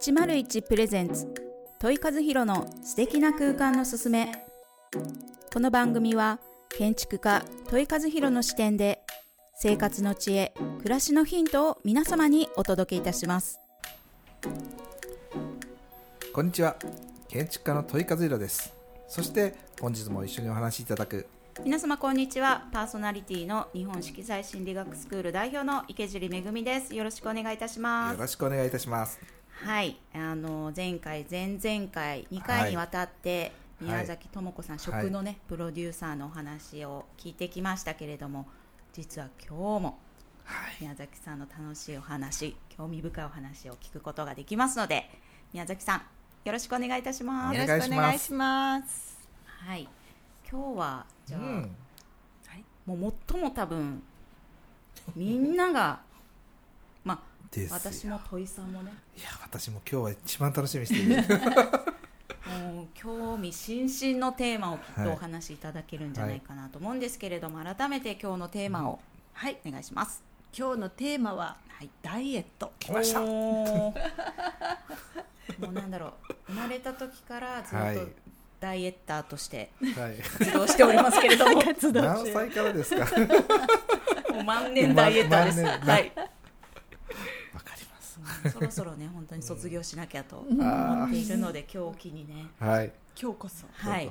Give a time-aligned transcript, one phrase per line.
[0.00, 1.26] 101プレゼンツ。
[1.80, 4.32] 問い和弘の素敵な空間のすすめ。
[5.52, 6.38] この番組は
[6.68, 9.00] 建築家問い和弘の視点で
[9.56, 13.58] 生活の知恵暮らしのヒントを皆様にお届けいたします。
[16.32, 16.76] こんにちは。
[17.26, 18.72] 建築家の問い和弘です。
[19.08, 21.26] そして本日も一緒にお話しいただく。
[21.64, 22.68] 皆様こんにちは。
[22.72, 26.94] パーソナリティの日本色彩心理学スクール代表の池尻恵です。
[26.94, 28.14] よろしくお願いいたします。
[28.14, 29.98] よろしくお願いいたしますはい。
[30.14, 38.46] あの前回前々回2回にわたって、宮崎智子さん、食のね、プロデューサーのお話を聞いてきましたけれども
[38.92, 39.98] 実は今日も
[40.44, 40.76] はい。
[40.80, 45.08] 宮崎さんの楽しいお話興味深いお話を聞くことができますので
[45.52, 46.02] 宮崎さん
[46.44, 47.54] よろしくお願いいたします。
[47.62, 47.70] お願いします。
[47.70, 49.18] よろしくお願いします。
[49.44, 49.88] はい。
[50.50, 51.76] 今日はじゃあ、うん。
[52.86, 54.02] もう最も多分
[55.14, 56.07] みんながまあ
[57.50, 57.76] ですよ。
[57.92, 58.92] 私も戸井さんもね。
[59.16, 61.22] いや私も今日は一番楽しみにしている。
[62.74, 69.00] もう興味津々のテーマをきっとはいお話しいただけるんじゃないかなと思うんですけれども、改めて今日のテーマを、
[69.34, 70.22] はい、お願いします。
[70.56, 72.72] 今日のテーマははい、ダイエット。
[72.80, 73.20] 来ました。
[73.20, 73.94] も
[75.60, 76.12] うなんだろう。
[76.48, 77.96] 生まれた時からずっはい。
[77.96, 78.06] と
[78.60, 80.16] ダイエッターとしてはい。
[80.16, 81.60] 活動しておりますけれども。
[81.62, 82.32] 活 動何中。
[82.32, 83.04] 歳からですか？
[84.34, 85.62] もう万年ダイエッターです。
[85.62, 86.12] 万年はい、
[88.52, 90.60] そろそろね本当に卒業しなきゃとうん。
[90.60, 92.46] 思っているので今日を機にね。
[92.58, 92.92] はい。
[93.20, 93.66] 今日こそ。
[93.72, 94.10] はい。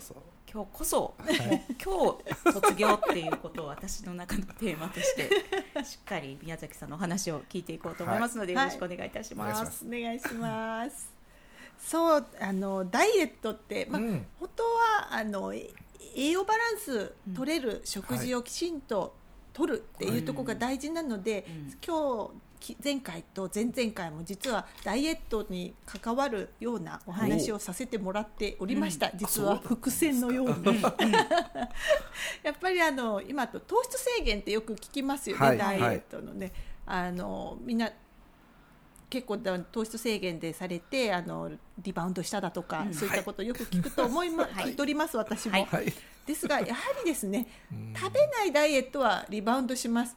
[0.50, 1.14] 今日こそ、
[1.84, 5.30] 今日卒業っていうことを私の中のテーマとして
[5.84, 8.66] しっかり宮崎さんのお話を聞いていこうと思いますので、はい。
[8.66, 9.86] よろしくお願いいたします。
[9.86, 10.20] お願い。
[10.20, 11.14] しますお願いします。
[11.78, 14.26] そう、あのダイエットって、まあ、うん。
[14.40, 15.70] 本当はあのえ
[16.16, 19.14] 栄養バランス取れる食事をきちんと
[19.58, 21.78] 取るっていうところが大事なので、うん。
[21.84, 30.82] 今日き前回と前々回も実はダイエットに関わるようなお話をさせてもらっておりました、実は伏線のように。
[32.44, 35.58] やっぱりあの今と糖質制限ってよく聞きますよね、はい。
[35.58, 36.52] ダイエットのね、
[36.86, 37.92] あのみんな
[39.10, 42.94] 結構だ糖質制限でされてあのリバウンドしただとか、うん。
[42.94, 44.54] そういったことをよく聞くと思いま、はい。
[44.66, 45.66] 聞いております私も、はい。
[45.66, 45.94] はい
[46.28, 47.94] ですがやはりですねうん。
[47.96, 50.16] 食べないダイエットはリバウンドします。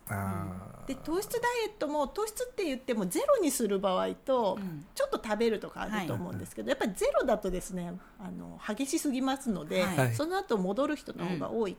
[0.87, 4.85] で糖質ダイエットも糖質って言ってもゼロにする場合と、うん。
[4.95, 10.15] ちょっと食べるとかあると思うんですけど、やっぱりゼロだとですねあの激しすぎますので、はい。
[10.15, 11.77] その後戻る人の方が多い。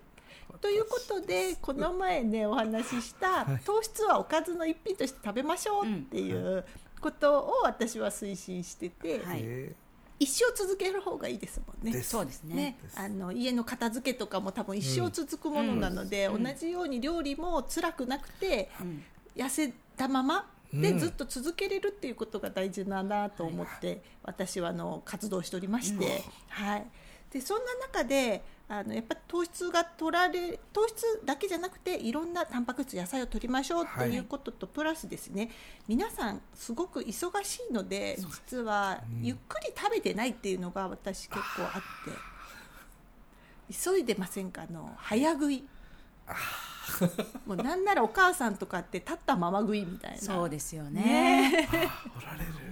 [0.61, 6.63] ということでこの前ねお話しした糖質はおかずの一品として食べましょうっていう
[7.01, 9.39] ことを私は推進してて、はい。
[9.43, 9.75] え
[10.21, 11.99] 一生続ける方がいいですもんね。
[12.03, 12.55] そうですね。
[12.55, 16.43] ね、あの家の片付けとかも多分一生続くものなので、うん。
[16.43, 19.03] 同じように料理も辛くなくてうん。
[19.35, 20.99] 痩せたままでうん。
[20.99, 26.85] ずっと続けれるっていうことが大事だなと思って、私はあの活動しておりまして、はい、
[27.31, 34.17] でそんな中であのやっぱり糖質が取られ糖質だけじゃなくていろんなタンパク質野菜を取りましょうとい。
[34.17, 35.49] うことと、プラスですね
[35.87, 39.25] 皆さんすごく忙しいので実はうん。
[39.25, 42.31] ゆっくり食べてないっていうのが私結構あって。
[43.73, 44.63] 急いでませんか？
[44.63, 45.63] あの早食い
[47.45, 50.17] もうなんならお母さんとかって立ったまま食いみたいな。
[50.17, 51.01] そうですよね。
[51.01, 51.69] ね。
[52.17, 52.71] おられる。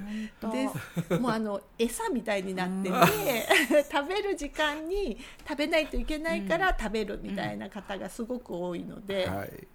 [0.52, 0.68] で
[1.08, 9.68] すもうあの餌みたいになってて、 食べる時間に食べないといけないから食べるみたいな方がすごく多いので、はい。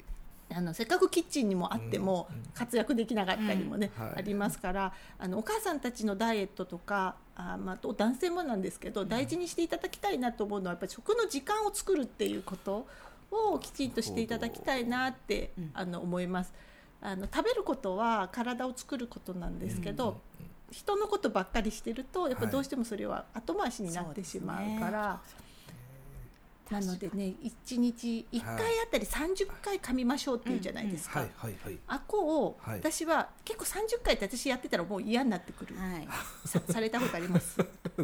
[0.53, 2.45] あのせっかくキッチンにもあってもうん。
[2.55, 12.87] 活躍できなかったりもね、ありますからあのお母さんたちのダイエットとかあ、まあ、男性もなんですけど大事にしていただきたいなと思うのはやっぱり食の時間を作るっていうこと
[13.35, 16.53] をきちんとしていただきたいなって、うんあの思います。
[17.01, 20.21] あの食べることは体を作ることなんですけど、
[20.71, 25.21] 人のことばっかりしてるとやっぱどうしてもそれは後回しになってしまうから。
[26.71, 31.31] なのでね1日1回あたり30回噛みましょうっていうじゃないですか、はい。
[31.37, 31.55] はい。
[31.63, 31.79] はい。
[31.87, 32.79] あこをはい。
[32.79, 36.09] 私は結構30回って私やってたらもう嫌になってくる、はい、
[36.47, 37.59] さされたこと あります。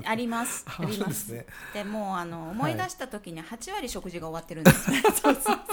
[0.04, 0.64] あります。
[0.66, 1.32] あります。
[1.32, 4.96] ねでもうあの思い出した時に8割食事が終わってるんですよ。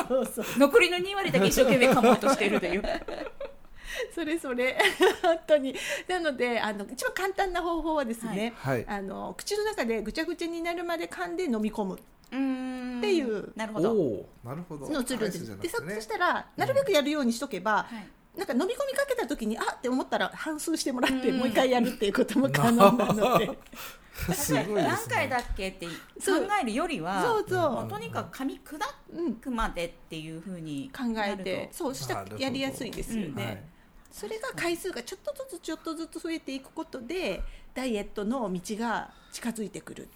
[0.08, 2.84] そうそう残りの2割だけ一生懸命噛もうとしているという。
[4.14, 4.78] それそれ。
[5.22, 5.76] 本当に。
[6.08, 8.86] なのであの一番簡単な方法はですね、はい。
[8.88, 12.00] あの口の中でぐちゃぐちゃになるまで噛んで飲み込む
[12.32, 12.98] うーん。
[13.00, 13.54] っていう。
[13.56, 14.30] おなるほど。
[14.44, 14.90] なるほど。
[14.90, 15.16] のをす。
[15.16, 18.08] るんででそしたらなるべくやるようにしとけば、はい
[18.38, 21.40] なんか飲み込みかけた時にあって思ったら反数してもらってうん。
[21.40, 23.50] もう一回やるっていうことも可能なので。
[24.34, 24.84] すごいですね。
[24.84, 25.92] 何回だっけって考
[26.62, 27.90] えるよりはそうそう。
[27.90, 28.78] とにかく噛み砕
[29.14, 33.64] うんくまでっていうふうに考えてそうしたらやりやすいですよね、はい。
[34.12, 40.08] それが回数がちょっとずつちょっとずつ増えていくことでダイエットの道が近づいてくる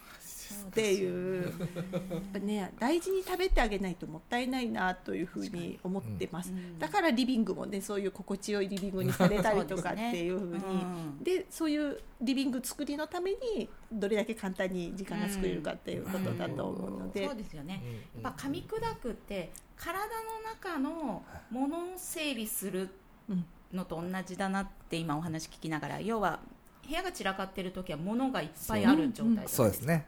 [0.68, 1.44] っていう。
[1.44, 6.80] やっぱね大事に食べてあげないともったいないなというふうに思ってます、うん。
[6.80, 10.58] だからリビングもねそういう心地よいリビングにされたりとかっていうふうに。
[10.58, 11.24] うん。
[11.24, 17.82] でそういうリビング作りのためにどれだけ簡単に時間が作れるかっていうことだと思うので、そうですよね、
[18.16, 18.22] うん。
[18.24, 20.08] やっぱ噛み砕くって体の
[20.54, 22.90] 中のものを整理する
[23.30, 23.46] うん。
[23.74, 26.40] のと同じだなって今お話聞きながら要は
[26.86, 30.06] 部屋が散らかってる時は物がいっぱいある状態そうですね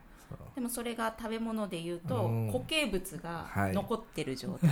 [0.54, 2.52] でもそれが食べ物でいうとうん。
[2.52, 3.72] 固形物がはい。
[3.72, 4.70] 残ってる状態、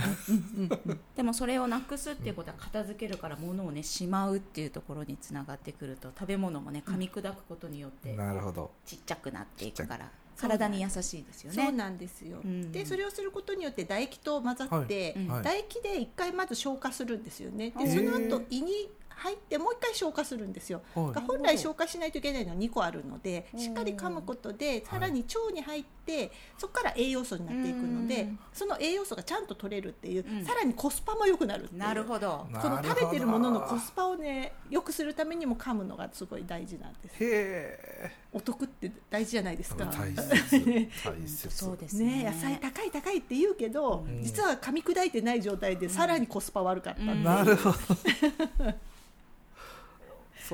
[1.15, 8.71] でもそれをなくすっていうことは片付けるから物をねしまうっていうところにつながってくると食べ物もね噛み砕くことによってなるほど。
[8.85, 11.63] ちっちゃくなっていくから体に優しいですよね。
[11.63, 12.71] そうなんですよ、うん。
[12.71, 15.27] でそれをすることによって唾液と混ざって、はい。
[15.27, 15.43] はい。
[15.43, 17.71] 唾液で一回まず消化するんですよね。
[17.71, 18.89] でその後胃に
[19.23, 20.81] 入ってもう一回消化するんですよ。
[20.93, 21.13] はい。
[21.13, 23.59] が本来消化しないといけないのは2個あるのでうん。
[23.59, 28.39] しっかり噛むことでさらに腸に入ってそこから栄養素になっていくのでうん。
[28.51, 30.45] その栄養素がちゃんと取れるっていううん。
[30.45, 32.45] さらにコスパも良くなるなるほど。
[32.61, 37.15] この食べてるもののコスパをね良くするためにも噛むのがすごい大事なんです。
[37.15, 38.11] へえ。
[38.33, 39.85] お得って大事じゃないですか。
[39.93, 40.89] 大切。
[41.05, 41.49] 大切。
[41.49, 42.23] そうですね。
[42.23, 42.23] ね。
[42.25, 44.23] 野菜高い高いって言うけど、うん。
[44.23, 47.23] 実は噛み砕いてない状態でさらにコスパ悪かったうん。
[47.23, 47.77] なるほど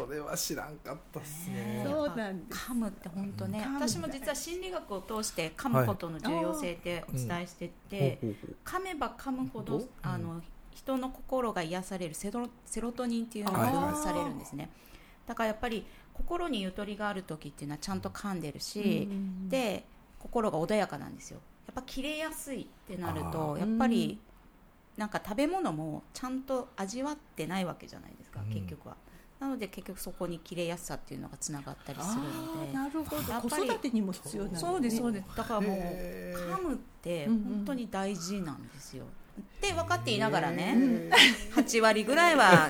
[0.06, 1.84] それは知らんかったっすね。
[1.86, 2.70] そうなんです。
[2.72, 9.80] 噛むって本当ね、私も実は心理学を通して噛むことの重要性ってお伝えしてて、ほうほう噛めば噛むほど、う？
[9.82, 9.90] ん。
[10.02, 10.42] あの
[10.72, 14.70] 人の心が癒されるセロセロトニンっていうのがはい分泌されるんですね、
[15.28, 19.50] だからやっぱり心にゆとりがある時っていうのはちゃんと噛んでるし、うん。
[19.50, 19.86] で
[20.20, 21.40] 心が穏やかなんですよ。
[21.68, 24.20] やっぱ切れやすいってなるとあやっぱり
[24.98, 28.54] なんか食べ物もちゃんと味わってないわけじゃないですか、うん。
[28.54, 28.98] 結局は
[29.40, 32.74] なので結局そこに切れやすさっていうのがつながったりするので。
[32.74, 33.32] なるほど。
[33.32, 34.70] やっぱり子育てにも必要なんですね。
[34.70, 35.26] そうですそうです。
[35.36, 39.06] だからもう噛むってうんうん本当に大事なんですよ、
[39.40, 41.10] って分かっていながらね、へ
[41.56, 42.70] 8割ぐらいは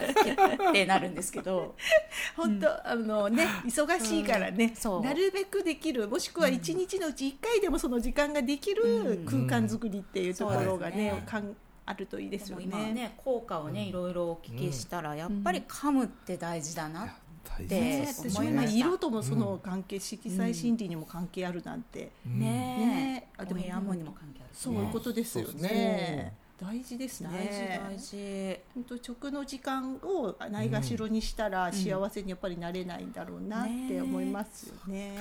[0.69, 1.75] ってなるんですけど。
[2.38, 5.04] 本当、あのね忙しいからね、そう。
[5.04, 11.56] なるべくできるもしくは一日のうち1回でもその時間ができる空間作りっていうところがね,、うんかん
[11.90, 12.94] あるといいですよでも今はね。
[12.94, 22.40] ね効果をねいろいろお聞きしたらやっぱり噛むって大事だな、大でね切私も思いました色ともその関係、色彩心理にも関係あるなんて、うん。
[22.40, 23.44] ねねえ。
[23.44, 24.56] お部屋もにも関係ある。
[24.56, 25.70] しそういうことですよね。
[25.70, 26.34] ね。
[26.62, 28.60] 大事です大ね事大事。
[28.76, 35.16] 本当食の時間をないがしろにしたら幸せにやっぱりなれないんだろうなって思いますよね。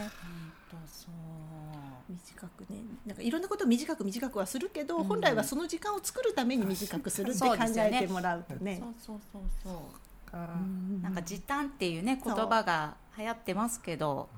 [0.70, 1.77] 本当そう
[2.08, 5.05] 短くねなんかいろんなことを短く短くはするけど、うん。
[5.05, 8.82] 本来はその時間を作るために短くするって考えてもらうとね。
[8.82, 11.02] そうそうそうそう。
[11.02, 14.28] なんか時短っていうね言葉が流行ってますけど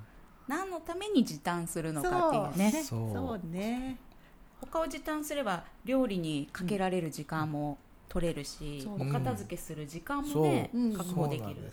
[0.46, 2.82] 何のために時短するのかっていうね。
[2.84, 3.12] そう。
[3.12, 3.52] そう。
[3.52, 3.98] ね。
[4.60, 7.78] 他を時短すれば料理にかけられる時間も
[8.08, 9.08] 取れるし、そう。
[9.08, 10.78] お片付けする時間もね、う。
[10.78, 10.92] ん。
[10.92, 11.72] 確保できる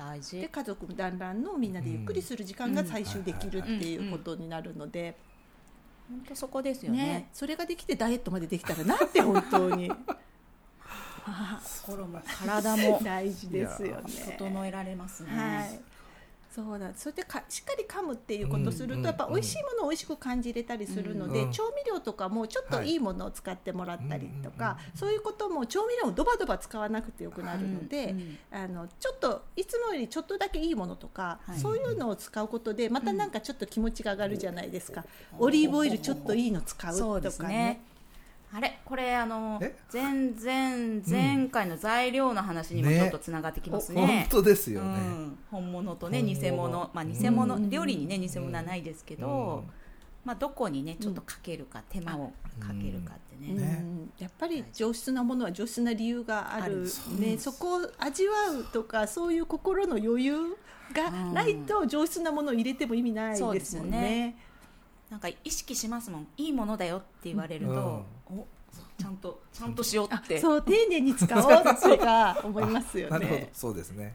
[0.00, 0.40] 大事。
[0.40, 5.14] で家族団らんのみんなでゆっくりする時間が最終できるっていうことになるので、
[6.08, 6.98] 本当そこですよね。
[6.98, 7.28] ね。
[7.34, 9.92] それができてダイエットまでできたらなんて本当に。
[11.26, 13.00] あ心も体も。
[13.04, 14.36] 大事ですよね。
[14.38, 15.80] 整えられますね、はい
[16.54, 21.52] そうなんですそれでかしっかり噛むっていうことをすると、うんやっぱ美味しいものを美味しく感じれたりするので、うん。
[21.52, 22.94] 調味料とかもちょっとい。
[22.94, 31.58] いものを使ってもらったりとか、はいそういうことも調味料をドバドバ使わなくてよくなるので、うんあのちょっといつもよりちょっとだけいいものとか、はい。
[31.58, 35.04] そういうのを使うことでまたなんかちょっと気持ちが上がるじゃないですか、
[35.38, 37.80] オリーブオイルちょっといいの使うとかね。
[38.52, 38.80] あれ？
[38.84, 39.76] これあのえ？
[39.92, 42.98] 前前前回の材料の話にもね。
[42.98, 44.26] ちょっとつながってきます本ね。
[44.28, 44.98] 当ですよね。
[44.98, 47.70] うん、本物とね偽物、まあ偽物、うん。
[47.70, 49.70] 料理にね偽物はないですけど、うん。
[50.24, 53.54] まあどこにねちょっとかけるか、手間をかけるかってね。
[53.54, 53.78] ね。
[53.80, 54.12] うん。
[54.18, 56.62] やっぱり上質なものは上質な理由がある。
[56.62, 57.20] ある。
[57.20, 60.34] ね、そこを味わうとかそういう心の余裕
[60.92, 63.90] がないと上質なものを入れても意味ないでですすよね。
[63.90, 64.36] もんね。
[65.10, 66.28] なんか意識しますもん。
[66.36, 68.46] いいものだよって言われると、お
[68.96, 70.38] ちゃんとちゃんとしようあって。
[70.38, 73.50] そう丁寧に使おうってか思いますよ なるほどね。
[73.52, 74.14] そうですね。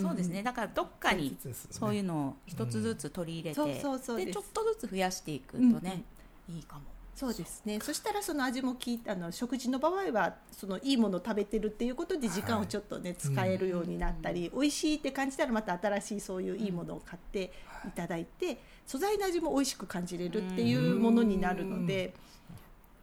[0.00, 0.42] そうですね。
[0.42, 1.36] だからどっかに
[1.70, 6.04] そういうののを一つずつ取り入れて、でちょっとずつ増やしていくとね、
[6.48, 6.82] いいかも
[7.16, 7.80] そうですね。
[7.80, 17.52] そしたらその味も聞いあの食事の場合はそのいいものを食べてるっていうことで時間をちょっとね、使えるようになったり、美味しいって感じたらまた新しいそういういいものを買って
[17.88, 22.12] いただいて、素材の味も美味しく感じれるっていうものになるので、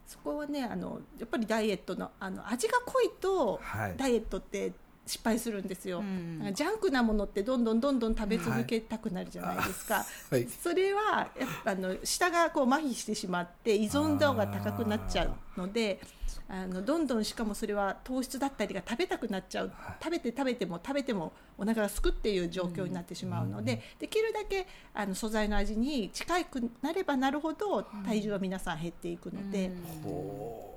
[0.05, 3.95] そこはねあのやっぱりダイエットのあの味が濃いと、はい。
[3.97, 4.73] ダイエットって
[5.05, 6.51] 失敗するんですよ、うん。
[6.53, 10.47] ジャンクなものってどんどんどんどん食べ続けたくなるじゃないですか、はい。
[10.47, 15.99] それはやっぱあの舌がこう麻痺してしまって依存度が高くなっちゃうので
[16.47, 29.71] あのどんどんしかもそれは糖質だったりが食べたくなっちゃう、食べて食べても食べてもお腹がすくっていう状況になってしまうので、できるだけあの素材の味に近くなればなるほど体重は皆さん減っていくので。
[30.05, 30.72] お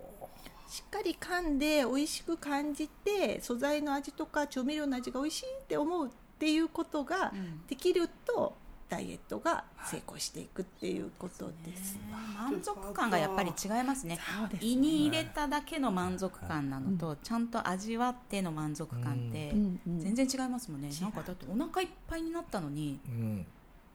[0.68, 7.66] しっかり噛んで美味しく感じて素材の味とか調味料の味が美味しいって思うっていうことがうん。
[7.66, 8.54] できると
[8.88, 11.99] ダイエットが成功していくっていうことです。
[12.38, 14.16] 満足感がやっぱり違いますね。
[14.16, 14.58] すね。
[14.61, 19.80] 胃に入れただけの満足感なのと、ちゃんと味わっての満足感ってうん。
[19.87, 20.00] うん。
[20.00, 23.46] 全然違いますもんね、なんかだってお腹いっぱいになったのにーうん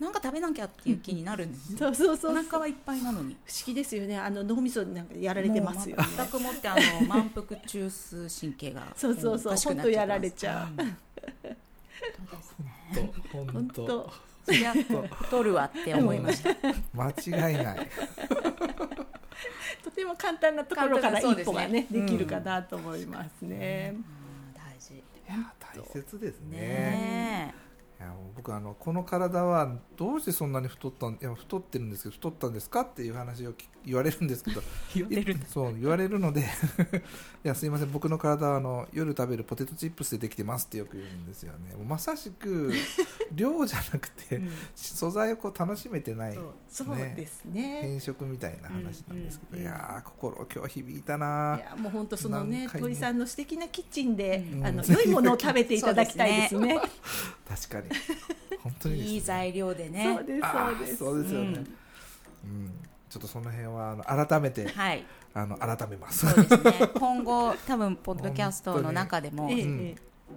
[0.01, 3.37] なんか食べなきゃっていう気になるんですよ そうそうそうお腹はいっぱいなのに。
[3.45, 4.17] 不思議ですよね。
[4.17, 6.03] あの脳みそなんかやられてますよね。
[6.17, 9.53] 全くもってあの満腹中枢神経がそうそうそう。
[9.53, 9.67] おかしくなっちゃってます。
[9.67, 10.81] ほんとやられちゃう。
[10.81, 10.97] うん
[12.13, 14.13] そうですね本本当当。
[14.43, 14.73] そりゃ
[15.29, 16.49] 取るわって思いました。
[16.95, 17.87] 間違いない。
[19.83, 21.53] とても簡単なところから簡単そうですね。
[21.53, 23.93] 一歩がねうんできるかなと思いますね。
[23.93, 24.05] うん。
[24.55, 24.95] 大事。
[24.95, 27.53] いや大切ですね
[28.01, 34.61] や僕あのこの体はどうしてそんなに太ったんいや太ってるんですけど太ったんですかっていう話をき言われるんですけど
[34.95, 36.41] 言われるそう言われるので
[37.43, 41.75] いやすいません僕の体はあの夜食べるポテトチップスでできてますってよく言うんですよね。
[41.87, 42.71] まさしく
[43.33, 44.51] 量じゃなくて、うん。
[44.75, 47.81] 素材をこう楽しめてないそうそうですね。
[47.81, 54.65] 変色みたいな話なんですけど、うんうんいやー心今日響いたないやもう本当そのね鳥さんの素敵なキッチンで、うん。
[54.65, 56.79] あのうん良いものを食べていただきたいですね。
[57.47, 57.89] 確かに
[58.63, 60.15] 本当にいい材料でね。
[60.17, 60.97] そうですそうです。
[60.97, 61.55] そうですよね、うん。
[61.55, 62.71] うん。
[63.09, 65.03] ちょっとその辺はあの改めてはい。
[65.33, 66.27] あの改めます。
[66.27, 66.87] そうですね。
[66.99, 69.49] 今後多分ポッドキャストの中でも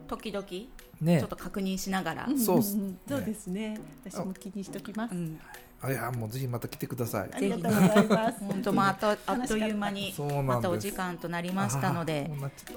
[0.06, 0.68] 時々ち
[1.00, 2.76] ねょっと確認しながら、えそうそ
[3.16, 3.78] うですね。
[4.04, 5.14] 私も気にしておきます。
[5.14, 5.18] う。
[5.18, 5.40] ん。
[5.82, 7.30] あいやもうぜひまた来てください。
[7.32, 8.38] ありがとうございます。
[8.44, 12.30] 本当まああっという間にまたお時間となりましたのあで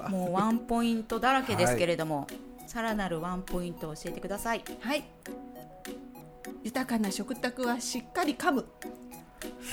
[0.08, 2.26] もうワンポイントだらけですけれども、
[2.68, 4.62] さらなるワンポイントを教えてください。
[4.80, 5.02] はい。
[6.62, 8.66] 豊かな食卓はしっかり噛む。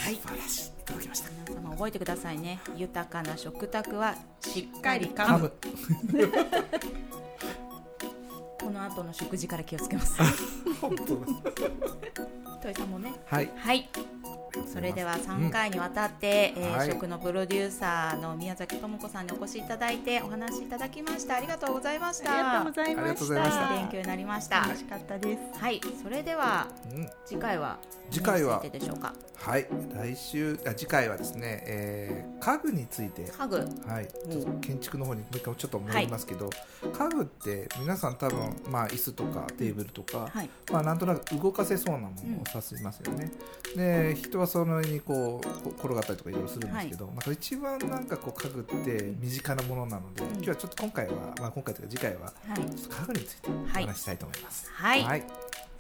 [0.01, 0.15] はい。
[0.15, 0.69] 素晴らしい。
[0.69, 1.29] いただきました。
[1.49, 2.61] 皆様覚えてくださいね。
[2.77, 5.51] 豊かな食卓はしっかり噛む。
[8.61, 10.15] この後の食事から気をつけます。
[10.79, 11.33] 本当です
[12.63, 13.11] トイさんもね。
[13.25, 13.51] はい。
[13.57, 13.89] はい
[14.71, 16.89] それでは3回にわたって、えーはい。
[16.91, 21.35] 食のプロデューサーの宮崎智子さんにお越しいただいてお話しいただきました。
[21.35, 22.31] ありがとうございました。
[22.31, 23.73] ありがとうございまありがとうしございましたた。
[23.73, 25.59] 勉強になりました楽しかったです。
[25.59, 25.81] はい。
[26.03, 27.09] それではうん。
[27.25, 27.77] 次回は
[28.11, 29.13] 次回は何についてでしょうか？
[29.35, 29.67] はい。
[29.93, 33.23] 来週あ次回はですね、えー家具について。
[33.23, 33.55] 家具。
[33.87, 36.49] はい、ちょっと建築の方にもう一回ちょっと戻りますけど、
[36.93, 40.49] 家具って皆さん多分、まあ、椅子とかテーブルとか、はい。
[40.71, 43.31] まあ、なんとなく動かせそうなものを指しますよね、
[43.75, 52.75] で人はその上にこうこ転がったりとかいろいろするんですけど、まあ、一番なんかこう家具って身近なものなので、今日はちょっと今回は、まあ、今回というか次回ははい。
[52.75, 53.85] ちょっと家具についておはい。
[53.85, 54.71] 話ししたいと思います。
[54.71, 55.03] はい。
[55.03, 55.23] はい、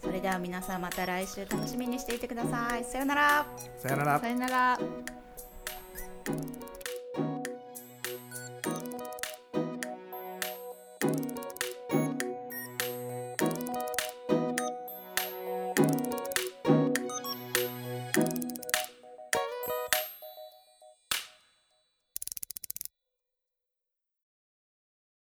[0.01, 2.83] それでは皆さんまた来週楽しみにしていてください。
[2.83, 3.45] さようなら。
[3.81, 4.19] さよなら。
[4.19, 5.24] さよなら。